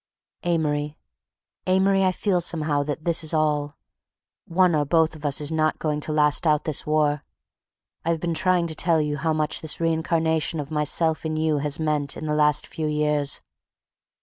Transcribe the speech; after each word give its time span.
Amory—Amory—I 0.41 2.11
feel, 2.11 2.41
somehow, 2.41 2.81
that 2.81 3.03
this 3.03 3.23
is 3.23 3.35
all; 3.35 3.77
one 4.47 4.73
or 4.73 4.83
both 4.83 5.15
of 5.15 5.23
us 5.27 5.39
is 5.39 5.51
not 5.51 5.77
going 5.77 5.99
to 5.99 6.11
last 6.11 6.47
out 6.47 6.63
this 6.63 6.87
war.... 6.87 7.23
I've 8.03 8.19
been 8.19 8.33
trying 8.33 8.65
to 8.65 8.73
tell 8.75 8.99
you 8.99 9.17
how 9.17 9.33
much 9.33 9.61
this 9.61 9.79
reincarnation 9.79 10.59
of 10.59 10.71
myself 10.71 11.23
in 11.23 11.35
you 11.35 11.59
has 11.59 11.79
meant 11.79 12.17
in 12.17 12.25
the 12.25 12.33
last 12.33 12.65
few 12.65 12.87
years... 12.87 13.41